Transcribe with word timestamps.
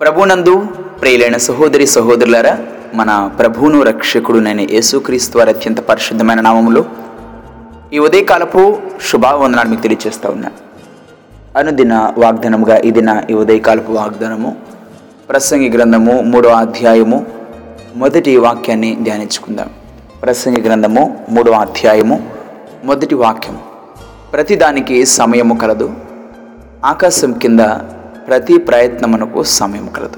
ప్రభునందు 0.00 0.52
ప్రియులైన 1.00 1.36
సహోదరి 1.36 1.86
సహోదరులారా 1.86 2.58
మన 2.94 3.30
ప్రభువును 3.38 3.82
రక్షకుడునైన 3.82 4.60
యేసుక్రీస్తు 4.60 5.38
వారి 5.38 5.50
అత్యంత 5.50 5.80
పరిశుద్ధమైన 5.80 6.40
నామములో 6.40 6.84
ఈ 7.92 7.98
ఉదయకాలపు 7.98 8.78
శుభావందనాలు 9.10 9.68
మీకు 9.68 9.80
తెలియజేస్తా 9.80 10.28
ఉన్నా. 10.28 10.50
అనుదిన 11.56 12.12
వాగ్దానముగా 12.18 12.76
ఇది 12.76 13.02
నా 13.02 13.22
ఈ 13.30 13.34
ఉదయకాలపు 13.34 13.92
వాగ్దానము 13.92 14.56
ప్రసంగి 15.28 15.70
గ్రంథము 15.70 16.20
మూడో 16.22 16.48
అధ్యాయము 16.48 17.26
మొదటి 17.96 18.36
వాక్యాన్ని 18.36 18.96
ధ్యానించుకుందాం. 19.02 19.70
ప్రసంగి 20.22 20.60
గ్రంథము 20.60 21.26
మూడో 21.28 21.52
అధ్యాయము 21.52 22.30
మొదటి 22.84 23.14
వాక్యం 23.14 23.58
ప్రతిదానికి 24.32 25.06
సమయము 25.06 25.54
కలదు. 25.54 25.92
ఆకాశం 26.84 27.32
కింద 27.32 27.60
ప్రతి 28.28 28.58
ప్రయత్నమునకు 28.58 29.42
సమయం 29.42 29.86
కలదు. 29.86 30.16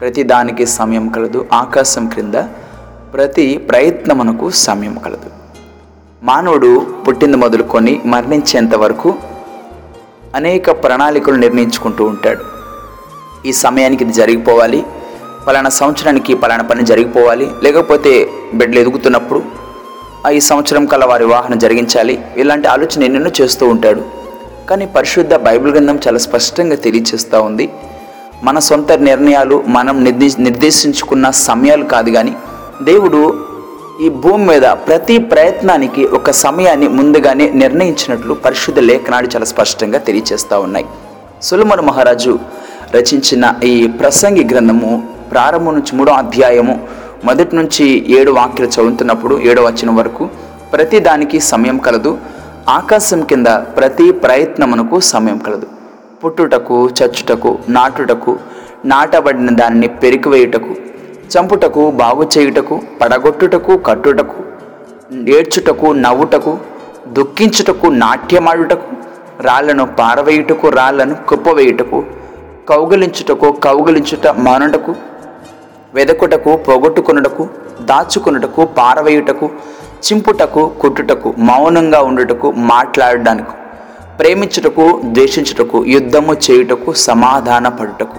ప్రతి 0.00 0.22
దానికి 0.22 0.66
సమయం 0.66 1.08
కలదు. 1.08 1.46
ఆకాశం 1.52 2.08
క్రింద 2.08 2.34
ప్రతి 3.14 3.56
ప్రయత్నమునకు 3.56 4.50
సమయం 4.50 4.94
కలదు. 4.94 5.30
మానవుడు 6.22 6.86
పుట్టింది 7.08 7.36
మొదలుకొని 7.36 8.00
మరణించేంత 8.06 8.74
వరకు 8.74 9.14
అనేక 10.34 10.70
ప్రణాళికలు 10.70 11.34
నిర్ణయించుకుంటూ 11.34 12.04
ఉంటాడు. 12.04 12.44
ఈ 13.46 13.52
సమయానికి 13.52 14.04
ఇది 14.04 14.12
జరిగిపోవాలి. 14.12 14.86
పలానా 15.46 15.70
సంవత్సరానికి 15.70 16.34
పలానా 16.34 16.62
పని 16.62 16.82
జరిగిపోవాలి. 16.82 17.50
లేకపోతే 17.62 18.28
బిడ్డలు 18.54 18.80
ఎదుగుతున్నప్పుడు 18.80 19.42
ఈ 20.30 20.40
సంవత్సరం 20.40 20.86
కల్లా 20.86 21.06
వారి 21.06 21.24
వివాహం 21.24 21.58
జరిగించాలి. 21.58 22.24
ఇలాంటి 22.36 22.68
ఆలోచన 22.68 23.02
ఎన్నెన్నో 23.02 23.30
చేస్తూ 23.40 23.68
ఉంటాడు. 23.68 24.17
కానీ 24.68 24.86
పరిశుద్ధ 24.86 25.34
బైబిల్ 25.34 25.72
గ్రంథం 25.74 25.98
చాలా 26.06 26.18
స్పష్టంగా 26.18 26.76
తెలియచేస్తూ 26.76 27.42
ఉంది. 27.42 27.68
మన 28.42 28.58
సొంత 28.58 28.92
నిర్ణయాలు 28.92 29.64
మనం 29.66 30.04
నిర్దే 30.04 30.28
నిర్దేశించుకున్న 30.38 31.30
సమయాలు 31.30 31.84
కాదు 31.84 32.10
కానీ 32.10 32.32
దేవుడు 32.82 33.20
ఈ 34.04 34.08
భూమి 34.08 34.44
మీద 34.46 34.62
ప్రతి 34.62 35.18
ప్రయత్నానికి 35.18 36.02
ఒక 36.06 36.30
సమయాన్ని 36.30 36.88
ముందుగానే 36.88 37.50
నిర్ణయించినట్లు 37.62 38.34
పరిశుద్ధ 38.34 38.78
లేఖనాలు 38.78 39.26
చాలా 39.26 39.44
స్పష్టంగా 39.44 39.98
తెలియచేస్తూ 39.98 40.60
ఉన్నాయి. 40.60 40.86
సులమన్ 41.42 41.80
మహారాజు 41.80 42.38
రచించిన 42.94 43.54
ఈ 43.64 43.74
ప్రసంగి 43.86 44.44
గ్రంథము 44.44 44.92
ప్రారంభం 45.30 45.74
నుంచి 45.74 45.96
మూడో 45.96 46.12
అధ్యాయము 46.12 46.88
మొదటి 47.24 47.56
నుంచి 47.56 47.84
ఏడు 48.18 48.30
వాక్యలు 48.30 48.68
చదువుతున్నప్పుడు 48.68 49.40
ఏడో 49.40 49.62
వచ్చిన 49.62 49.90
వరకు 49.90 50.28
ప్రతి 50.72 50.98
దానికి 51.00 51.40
సమయం 51.40 51.78
కలదు. 51.78 52.18
ఆకాశం 52.68 53.20
కింద 53.22 53.48
ప్రతి 53.76 54.06
ప్రయత్నమునకు 54.22 54.96
సమయం 55.08 55.38
కలదు. 55.38 55.66
పుట్టుటకు 56.22 56.76
చచ్చుటకు 56.98 57.50
నాటుటకు 57.68 58.32
నాటబడిన 58.84 59.50
దానిని 59.54 59.88
పెరికివేయుటకు 60.02 60.72
చంపుటకు 61.32 61.82
బాగు 62.00 62.24
చేయుటకు 62.34 62.76
పడగొట్టుటకు 63.00 63.72
కట్టుటకు 63.88 64.40
ఏడ్చుటకు 65.36 65.88
నవ్వుటకు 66.04 66.52
దుఃఖించుటకు 67.12 67.86
నాట్యమాడుటకు 67.98 68.88
రాళ్ళను 69.40 69.84
పారవేయుటకు 69.98 70.68
రాళ్ళను 70.70 71.16
కుప్పవేయుటకు 71.28 71.98
కౌగలించుటకు 72.70 73.48
కౌగలించుట 73.66 74.26
మానుటకు 74.46 74.92
వెదకుటకు 75.94 76.52
పొగొట్టుకునుటకు 76.66 77.44
దాచుకునుటకు 77.82 78.62
పారవేయుటకు 78.78 79.46
చింపుటకు 80.04 80.68
కుట్టుటకు 80.80 81.34
మౌనంగా 81.38 82.00
ఉండుటకు 82.00 82.52
మాట్లాడడానికి 82.56 83.50
ప్రేమించుటకు 84.18 85.00
ద్వేషించుటకు 85.04 85.84
యుద్ధము 85.84 86.34
చేయుటకు 86.34 86.92
సమాధాన 86.92 87.68
పడుటకు 87.68 88.16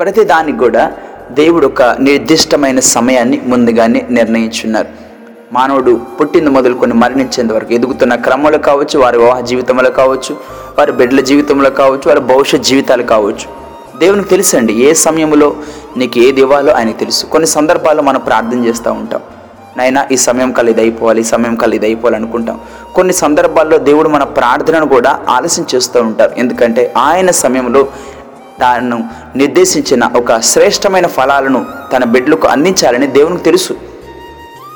ప్రతి 0.00 0.24
దానికి 0.24 0.58
కూడా 0.58 0.92
దేవుడు 1.30 1.66
ఒక 1.66 1.82
నిర్దిష్టమైన 1.82 2.80
సమయాన్ని 2.80 3.40
ముందుగానే 3.46 4.06
నిర్ణయించున్నారు. 4.10 4.88
మానవుడు 5.52 6.00
పుట్టింది 6.20 6.50
మొదలుకొని 6.50 6.94
మరణించేంత 6.94 7.52
వరకు 7.52 7.72
ఎదుగుతున్న 7.72 8.14
క్రమంలో 8.14 8.58
కావచ్చు 8.58 8.98
వారి 9.00 9.18
వివాహ 9.18 9.40
జీవితంలో 9.40 9.90
కావచ్చు 9.90 10.36
వారి 10.78 10.92
బిడ్డల 10.92 11.20
జీవితంలో 11.20 11.70
కావచ్చు 11.70 12.02
వారి 12.06 12.20
భవిష్యత్ 12.20 12.64
జీవితాలు 12.64 13.02
కావచ్చు. 13.02 13.46
దేవునికి 13.98 14.28
తెలుసండి 14.28 14.72
ఏ 14.72 14.92
సమయంలో 14.92 15.56
నీకు 15.96 16.18
ఏది 16.18 16.40
ఇవ్వాలో 16.40 16.72
ఆయనకు 16.72 16.96
తెలుసు. 16.96 17.26
కొన్ని 17.26 17.46
సందర్భాల్లో 17.46 18.02
మనం 18.02 18.20
ప్రార్థన 18.20 18.64
చేస్తూ 18.64 18.92
ఉంటాం. 18.92 19.20
నైనా 19.76 20.06
ఈ 20.12 20.16
సమయం 20.16 20.52
కల్లా 20.52 20.70
ఇది 20.70 20.80
అయిపోవాలి 20.80 21.20
ఈ 21.20 21.24
సమయం 21.24 21.54
కల్లా 21.54 21.74
ఇది 21.74 21.86
అయిపోవాలి 21.86 22.16
అనుకుంటాం. 22.16 22.60
కొన్ని 22.94 23.12
సందర్భాల్లో 23.12 23.78
దేవుడు 23.78 24.08
మన 24.08 24.22
ప్రార్థనను 24.22 24.86
కూడా 24.86 25.20
ఆలస్యం 25.28 25.66
చేస్తూ 25.74 26.02
ఉంటారు 26.02 26.32
ఎందుకంటే 26.36 26.92
ఆయన 26.96 27.30
సమయంలో 27.30 27.88
తాను 28.60 29.08
నిర్దేశించిన 29.36 30.10
ఒక 30.16 30.40
శ్రేష్టమైన 30.40 31.06
ఫలాలను 31.06 31.66
తన 31.96 32.04
బిడ్డలకు 32.04 32.48
అందించాలని 32.48 33.06
దేవునికి 33.06 33.44
తెలుసు. 33.44 33.76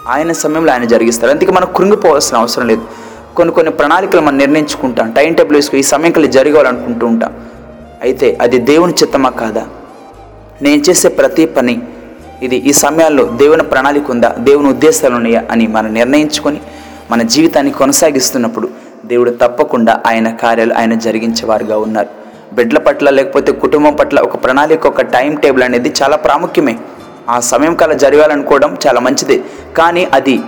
ఆయన 0.08 0.32
సమయంలో 0.32 0.72
ఆయన 0.72 0.84
జరిగిస్తారు. 0.84 1.32
అందుకే 1.32 1.52
మనం 1.52 1.66
కృంగిపోవాల్సిన 1.76 2.36
అవసరం 2.36 2.66
లేదు. 2.66 2.82
కొన్ని 3.36 3.54
కొన్ని 3.54 3.72
ప్రణాళికలు 3.72 4.20
మనం 4.20 4.38
నిర్ణయించుకుంటాం. 4.38 5.10
టైం 5.10 5.32
టేబుల్ 5.32 5.56
వేసుకుని 5.56 5.80
ఈ 5.80 5.82
సమయం 5.82 6.12
కలిసి 6.12 6.32
జరగాలనుకుంటూ 6.32 7.06
ఉంటాం. 7.06 7.34
అయితే 8.02 8.38
అది 8.40 8.58
దేవుని 8.58 8.92
చిత్తమా 8.92 9.28
కాదా? 9.28 9.66
నేను 10.62 10.82
చేసే 10.82 11.08
ప్రతి 11.08 11.46
పని 11.46 11.82
ఇది 12.42 12.56
ఈ 12.56 12.72
సమయాల్లో 12.72 13.24
దేవుని 13.24 13.62
ప్రణాళిక 13.62 14.10
ఉందా? 14.10 14.34
దేవుని 14.38 14.68
ఉద్దేశాలు 14.68 15.14
ఉన్నాయా 15.14 15.44
అని 15.50 15.66
మనం 15.66 15.94
నిర్ణయించుకొని 15.94 16.60
మన 17.10 17.22
జీవితాన్ని 17.22 17.72
కొనసాగిస్తున్నప్పుడు 17.72 18.68
దేవుడు 19.06 19.30
తప్పకుండా 19.30 20.00
ఆయన 20.06 20.30
కార్యాలు 20.30 20.74
ఆయన 20.74 20.94
జరిగించేవారుగా 20.94 21.78
ఉన్నారు. 21.78 22.08
బిడ్డల 22.52 22.78
పట్ల 22.78 23.10
లేకపోతే 23.10 23.52
కుటుంబం 23.52 23.94
పట్ల 23.94 24.20
ఒక 24.20 24.44
ప్రణాళిక 24.44 24.86
ఒక 24.86 25.00
టైం 25.00 25.34
టేబుల్ 25.34 25.62
అనేది 25.62 25.94
చాలా 26.02 26.16
ప్రాముఖ్యమే. 26.16 26.78
ఆ 27.28 27.40
సమయం 27.40 27.74
కల్లా 27.74 27.96
జరగాలనుకోవడం 27.96 28.76
చాలా 28.86 29.00
మంచిదే. 29.00 29.42
కానీ 29.76 30.04
అది 30.04 30.38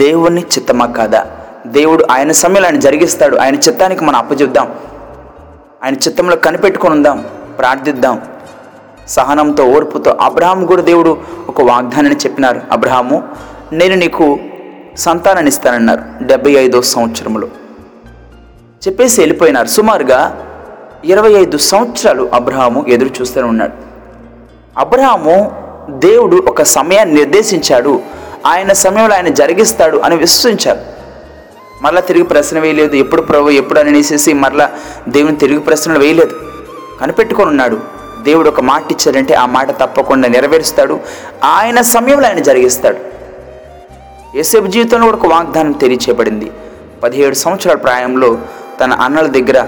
దేవుని 0.00 0.40
చిత్తమా 0.40 0.86
కాదా? 0.86 1.26
దేవుడు 1.66 2.06
ఆయన 2.10 2.32
సమయంలో 2.32 2.68
ఆయన 2.68 2.78
జరిగిస్తాడు. 2.78 3.36
ఆయన 3.36 3.54
చిత్తానికి 3.54 4.04
మనం 4.04 4.16
అప్పచెప్దాం. 4.16 4.74
ఆయన 5.84 5.94
చిత్తంలో 5.94 6.36
కనిపెట్టుకొని 6.36 6.94
ఉందాం. 6.94 7.24
ప్రార్థిద్దాం. 7.58 8.22
సహనంతో 9.12 9.64
ఓర్పుతో 9.64 10.10
అబ్రహాం 10.20 10.66
కూడా 10.66 10.82
దేవుడు 10.82 11.12
ఒక 11.48 11.62
వాగ్దానాన్ని 11.62 12.16
చెప్పినారు. 12.16 12.60
అబ్రహాము 12.72 13.16
నేను 13.72 13.94
నీకు 13.94 14.38
సంతానాన్ని 14.96 15.48
ఇస్తానన్నారు 15.48 16.02
డెబ్బై 16.22 16.50
ఐదో 16.50 16.82
సంవత్సరంలో 16.82 17.48
చెప్పేసి 18.86 19.20
వెళ్ళిపోయినారు. 19.20 19.66
సుమారుగా 19.66 20.20
ఇరవై 21.04 21.32
ఐదు 21.32 21.56
సంవత్సరాలు 21.56 22.30
అబ్రహాము 22.34 22.84
ఎదురు 22.88 23.10
చూస్తూనే 23.20 23.46
ఉన్నాడు. 23.46 23.72
అబ్రహాము 24.78 25.36
దేవుడు 25.90 26.36
ఒక 26.48 26.62
సమయాన్ని 26.62 27.14
నిర్దేశించాడు. 27.14 28.00
ఆయన 28.46 28.72
సమయంలో 28.72 29.14
ఆయన 29.14 29.28
జరిగిస్తాడు 29.28 29.98
అని 29.98 30.16
విశ్వసించారు. 30.16 30.80
మరలా 31.82 32.00
తిరిగి 32.00 32.24
ప్రశ్న 32.24 32.58
వేయలేదు. 32.58 32.96
ఎప్పుడు 32.96 33.22
ప్రభు 33.22 33.50
ఎప్పుడు 33.50 33.80
అని 33.80 33.88
అనేసి 33.88 34.32
మరలా 34.32 34.70
దేవుని 35.08 35.36
తిరిగి 35.36 35.60
ప్రశ్నలు 35.60 35.98
వేయలేదు. 35.98 36.36
కనిపెట్టుకొని 37.00 37.48
ఉన్నాడు. 37.48 38.01
దేవుడు 38.22 38.48
ఒక 38.48 38.60
మాట 38.60 38.92
ఇచ్చాడంటే 38.92 39.34
ఆ 39.34 39.46
మాట 39.46 39.70
తప్పకుండా 39.80 40.28
నెరవేరుస్తాడు. 40.28 41.00
ఆయన 41.44 41.80
సమయంలో 41.80 42.28
ఆయన 42.28 42.38
జరిగిస్తాడు. 42.38 42.96
ఏసేపు 44.36 44.66
జీవితంలో 44.66 45.04
కూడా 45.04 45.16
ఒక 45.16 45.26
వాగ్దానం 45.26 45.72
తెలియచేయబడింది. 45.72 46.50
పదిహేడు 47.02 47.34
సంవత్సరాల 47.34 47.76
ప్రాయంలో 47.76 48.38
తన 48.80 48.92
అన్నల 48.92 49.26
దగ్గర 49.26 49.66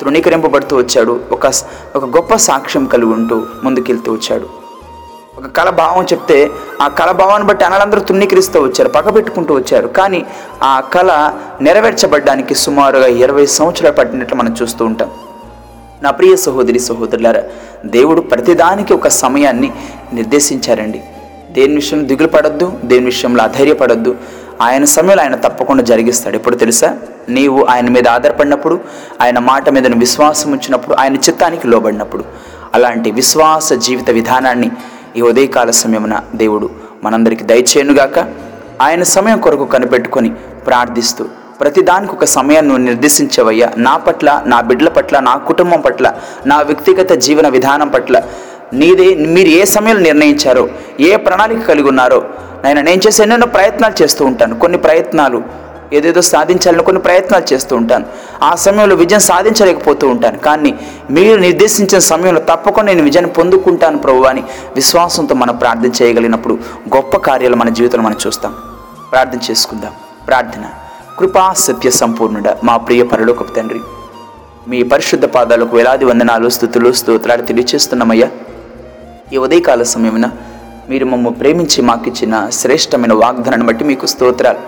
తృణీకరింపబడుతూ 0.00 0.76
వచ్చాడు. 0.76 1.20
ఒక 1.32 1.46
ఒక 1.96 2.04
గొప్ప 2.04 2.34
సాక్ష్యం 2.34 2.84
కలిగి 2.84 3.12
ఉంటూ 3.12 3.46
ముందుకెళ్తూ 3.64 4.12
వచ్చాడు. 4.12 4.46
ఒక 5.38 5.46
కళ 5.46 5.70
భావం 5.70 6.04
చెప్తే 6.04 6.50
ఆ 6.82 6.88
కళ 6.88 7.10
భావాన్ని 7.10 7.48
బట్టి 7.48 7.64
అన్నలందరూ 7.64 8.00
తృణీకరిస్తూ 8.00 8.60
వచ్చారు 8.60 8.88
పక్కబెట్టుకుంటూ 8.88 9.54
వచ్చారు. 9.54 9.88
కానీ 9.88 10.26
ఆ 10.62 10.80
కళ 10.80 11.32
నెరవేర్చబడ్డానికి 11.60 12.54
సుమారుగా 12.54 13.06
ఇరవై 13.06 13.46
సంవత్సరాలు 13.46 13.94
పట్టినట్లు 13.94 14.36
మనం 14.36 14.56
చూస్తూ 14.62 14.84
ఉంటాం. 14.84 15.10
నా 16.02 16.10
ప్రియ 16.10 16.36
సహోదరి 16.36 16.78
సహోదరులారా 16.78 17.42
దేవుడు 17.86 18.20
ప్రతిదానికి 18.20 18.94
ఒక 18.94 19.08
సమయాన్ని 19.08 19.72
నిర్దేశించారండి. 20.12 21.02
దేని 21.50 21.74
విషయంలో 21.74 22.06
దిగులు 22.06 22.28
పడద్దు 22.28 22.72
దేని 22.84 23.04
విషయంలో 23.04 23.44
అధైర్యపడద్దు 23.44 24.16
ఆయన 24.60 24.84
సమయంలో 24.84 25.22
ఆయన 25.22 25.36
తప్పకుండా 25.36 25.82
జరిగిస్తాడు. 25.82 26.36
ఎప్పుడు 26.36 26.56
తెలుసా? 26.56 26.98
నీవు 27.28 27.64
ఆయన 27.64 27.88
మీద 27.88 28.08
ఆధారపడినప్పుడు 28.08 28.80
ఆయన 29.20 29.38
మాట 29.38 29.68
మీద 29.68 29.98
విశ్వాసం 29.98 30.52
ఉంచినప్పుడు 30.52 30.96
ఆయన 30.96 31.14
చిత్తానికి 31.14 31.68
లోబడినప్పుడు. 31.68 32.24
అలాంటి 32.74 33.10
విశ్వాస 33.10 33.72
జీవిత 33.72 34.10
విధానాన్ని 34.10 34.70
ఈ 35.16 35.20
ఉదయకాల 35.20 35.70
సమయమున 35.70 36.20
దేవుడు 36.34 36.70
మనందరికీ 37.04 37.44
దయచేయనుగాక. 37.44 38.18
ఆయన 38.82 39.02
సమయం 39.02 39.38
కొరకు 39.38 39.64
కనిపెట్టుకొని 39.64 40.30
ప్రార్థిస్తూ 40.66 41.28
ప్రతిదానికి 41.60 42.12
ఒక 42.12 42.24
సమయాన్ని 42.24 42.72
నువ్వు 42.72 42.84
నిర్దేశించవయ్యా. 42.84 43.70
నా 43.76 43.96
పట్ల 43.96 44.42
నా 44.46 44.60
బిడ్డల 44.60 44.88
పట్ల 44.88 45.18
నా 45.18 45.36
కుటుంబం 45.36 45.80
పట్ల 45.80 46.12
నా 46.46 46.62
వ్యక్తిగత 46.62 47.12
జీవన 47.12 47.48
విధానం 47.48 47.88
పట్ల 47.88 48.22
నీదే 48.72 49.14
మీరు 49.14 49.48
ఏ 49.48 49.64
సమయంలో 49.64 50.02
నిర్ణయించారో 50.02 50.68
ఏ 51.00 51.16
ప్రణాళిక 51.16 51.60
కలిగి 51.60 51.88
ఉన్నారో 51.88 52.22
నేను 52.64 52.80
నేను 52.80 53.00
చేసే 53.06 53.22
ఎన్నెన్నో 53.22 53.46
ప్రయత్నాలు 53.46 54.02
చేస్తూ 54.02 54.24
ఉంటాను. 54.24 54.58
కొన్ని 54.58 54.78
ప్రయత్నాలు 54.78 55.42
ఏదేదో 55.92 56.20
సాధించాలని 56.20 56.82
కొన్ని 56.82 57.02
ప్రయత్నాలు 57.02 57.54
చేస్తూ 57.54 57.76
ఉంటాను. 57.76 58.06
ఆ 58.42 58.54
సమయంలో 58.54 58.96
విజయం 58.96 59.20
సాధించలేకపోతూ 59.20 60.08
ఉంటాను. 60.08 60.38
కానీ 60.38 60.78
మీరు 61.10 61.40
నిర్దేశించిన 61.40 61.98
సమయంలో 61.98 62.40
తప్పకుండా 62.40 62.92
నేను 62.92 63.04
విజయాన్ని 63.04 63.32
పొందుకుంటాను 63.32 63.98
ప్రభు 63.98 64.22
అని 64.22 64.44
విశ్వాసంతో 64.74 65.34
మనం 65.34 65.56
ప్రార్థన 65.56 65.90
చేయగలిగినప్పుడు 66.02 66.54
గొప్ప 66.96 67.16
కార్యాలు 67.16 67.56
మన 67.56 67.68
జీవితంలో 67.68 68.04
మనం 68.04 68.16
చూస్తాం. 68.26 68.54
ప్రార్థన 69.12 69.38
చేసుకుందాం. 69.50 69.92
ప్రార్థన. 70.26 70.64
కృపా 71.18 71.52
సత్య 71.52 71.90
సంపూర్ణుడ 71.90 72.48
మా 72.64 72.76
ప్రియ 72.76 73.02
పరలోకపు 73.02 73.52
తండ్రి. 73.52 73.80
మీ 74.68 74.82
పరిశుద్ధ 74.82 75.24
పాదాలకు 75.24 75.76
వేలాది 75.76 76.04
వందనాలు 76.04 76.48
స్థుతులు 76.48 76.92
స్తోత్రాలు 76.92 77.42
తెలియచేస్తున్నామయ్యా. 77.42 78.28
ఈ 79.32 79.36
ఉదయకాల 79.36 79.82
సమయమున 79.82 80.30
మీరు 80.88 81.06
మమ్మ 81.06 81.28
ప్రేమించి 81.28 81.82
మాకిచ్చిన 81.82 82.48
శ్రేష్టమైన 82.52 83.12
వాగ్దానాన్ని 83.12 83.66
బట్టి 83.66 83.84
మీకు 83.84 84.06
స్తోత్రాలు. 84.06 84.58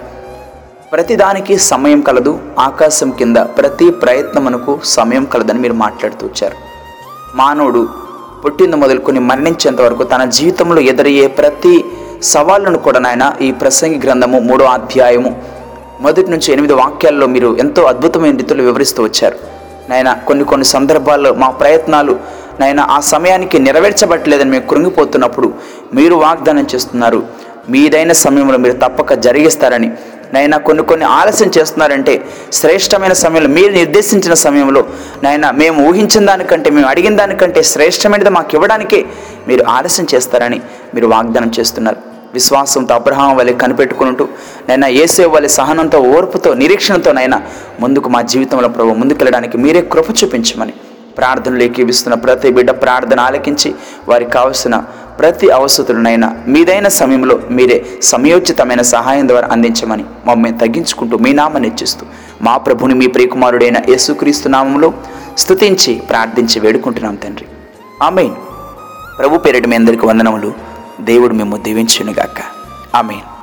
ప్రతిదానికి 0.93 1.57
సమయం 1.59 2.01
కలదు 2.01 2.41
ఆకాశం 2.59 3.11
కింద 3.11 3.37
ప్రతి 3.37 3.91
ప్రయత్నమునకు 3.91 4.81
సమయం 4.85 5.25
కలదని 5.25 5.59
మీరు 5.59 5.75
మాట్లాడుతూ 5.75 6.27
వచ్చారు. 6.27 6.57
మానవుడు 7.35 7.89
పుట్టింది 8.45 8.77
మొదలుకొని 8.77 9.21
మరణించేంత 9.21 9.81
వరకు 9.81 10.03
తన 10.03 10.25
జీవితంలో 10.25 10.81
ఎదురయ్యే 10.81 11.27
ప్రతి 11.27 11.85
సవాళ్ళను 12.23 12.79
కూడా 12.79 12.99
నాయన 12.99 13.33
ఈ 13.41 13.53
ప్రసంగి 13.53 13.99
గ్రంథము 14.05 14.39
మూడో 14.39 14.65
అధ్యాయము 14.65 15.54
మొదటి 16.01 16.31
నుంచి 16.31 16.53
ఎనిమిది 16.53 16.75
వాక్యాల్లో 16.75 17.27
మీరు 17.27 17.57
ఎంతో 17.61 17.83
అద్భుతమైన 17.83 18.37
రీతిలో 18.37 18.65
వివరిస్తూ 18.65 19.03
వచ్చారు. 19.03 19.37
నాయన 19.91 20.13
కొన్ని 20.29 20.45
కొన్ని 20.45 20.65
సందర్భాల్లో 20.65 21.35
మా 21.35 21.49
ప్రయత్నాలు 21.51 22.19
నాయన 22.61 22.81
ఆ 22.81 23.01
సమయానికి 23.01 23.59
నెరవేర్చబట్టలేదని 23.59 24.51
మేము 24.51 24.67
కృంగిపోతున్నప్పుడు 24.71 25.53
మీరు 25.95 26.15
వాగ్దానం 26.15 26.67
చేస్తున్నారు. 26.75 27.23
మీదైన 27.71 28.13
సమయంలో 28.13 28.59
మీరు 28.59 28.77
తప్పక 28.79 29.13
జరిగిస్తారని. 29.13 29.91
నైనా 30.35 30.57
కొన్ని 30.57 30.83
కొన్ని 30.83 31.05
ఆలస్యం 31.05 31.51
చేస్తున్నారంటే 31.59 32.25
శ్రేష్టమైన 32.53 33.13
సమయంలో 33.13 33.49
మీరు 33.49 33.73
నిర్దేశించిన 33.73 34.35
సమయంలో 34.35 34.85
నాయన 35.25 35.51
మేము 35.51 35.89
ఊహించిన 35.89 36.27
దానికంటే 36.27 36.71
మేము 36.71 36.89
అడిగిన 36.89 37.17
దానికంటే 37.17 37.63
శ్రేష్టమైనది 37.63 38.31
మాకు 38.31 38.51
ఇవ్వడానికే 38.55 39.05
మీరు 39.49 39.65
ఆలస్యం 39.69 40.07
చేస్తారని 40.15 40.61
మీరు 40.95 41.07
వాగ్దానం 41.07 41.53
చేస్తున్నారు. 41.59 42.14
విశ్వాసంతో 42.35 42.95
అబ్రహాం 42.95 43.31
వలె 43.37 43.53
కనిపెట్టుకుంటూ 43.53 44.25
నైనా 44.69 44.89
ఏసే 45.03 45.25
వలె 45.25 45.49
సహనంతో 45.49 45.99
ఓర్పుతో 46.17 46.51
నిరీక్షణతో 46.55 47.13
నైనా 47.13 47.39
ముందుకు 47.81 48.09
మా 48.09 48.23
జీవితంలో 48.33 48.69
ప్రభు 48.69 48.99
ముందుకెళ్ళడానికి 49.03 49.59
మీరే 49.59 49.83
కృప 49.95 50.11
చూపించమని 50.11 50.75
ప్రార్థనలు 51.19 51.63
ఏకీవిస్తున్న 51.63 52.15
ప్రతి 52.15 52.51
బిడ్డ 52.51 52.71
ప్రార్థన 52.71 53.21
ఆలకించి 53.21 53.71
వారికి 54.09 54.31
కావలసిన 54.31 54.77
ప్రతి 55.19 55.47
అవసరతులనైనా 55.51 56.29
మీదైన 56.47 56.89
సమయంలో 57.01 57.35
మీరే 57.51 57.77
సమయోచితమైన 58.03 58.83
సహాయం 58.95 59.27
ద్వారా 59.29 59.49
అందించమని 59.53 60.05
మమ్మల్ని 60.27 60.59
తగ్గించుకుంటూ 60.59 61.19
మీ 61.19 61.33
నామని 61.33 61.69
ఇచ్చిస్తూ 61.69 62.07
మా 62.43 62.55
ప్రభుని 62.57 62.95
మీ 62.95 63.07
ప్రియకుమారుడైన 63.07 63.79
యేసుక్రీస్తు 63.89 64.49
నామంలో 64.49 64.89
స్తుతించి 65.39 65.95
ప్రార్థించి 66.11 66.59
వేడుకుంటున్నాం 66.61 67.15
తండ్రి. 67.15 67.47
ఆమెన్. 68.03 68.35
ప్రభు 69.19 69.39
పేరిట 69.39 69.67
మీ 69.67 69.77
అందరికి 69.77 70.07
వందనములు. 70.07 70.74
దేవుడు 71.01 71.35
మేము 71.35 71.57
దీవించునుగాక. 71.57 72.41
ఆమెన్. 72.95 73.34